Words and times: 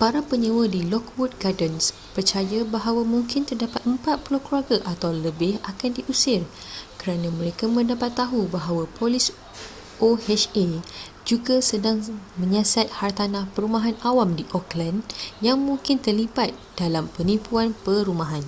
para 0.00 0.20
penyewa 0.30 0.64
di 0.74 0.80
lockwood 0.92 1.32
gardens 1.42 1.84
percaya 2.14 2.60
bahawa 2.74 3.02
mungkin 3.14 3.42
terdapat 3.48 3.80
40 3.88 4.20
keluarga 4.46 4.76
atau 4.92 5.08
lebih 5.26 5.52
akan 5.72 5.90
diusir 5.98 6.42
kerana 7.00 7.28
mereka 7.38 7.64
mendapat 7.76 8.10
tahu 8.20 8.40
bahawa 8.56 8.82
polis 9.00 9.24
oha 10.08 10.36
juga 11.30 11.56
sedang 11.70 11.98
menyiasat 12.40 12.86
hartanah 13.00 13.44
perumahan 13.56 13.96
awam 14.10 14.30
di 14.38 14.44
oakland 14.56 15.00
yang 15.46 15.56
mungkin 15.68 15.96
terlibat 16.04 16.50
dalam 16.80 17.04
penipuan 17.16 17.68
perumahan 17.84 18.44